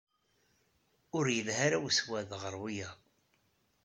[1.17, 2.97] Ur yelha ara usewɛed ɣer wiyaḍ.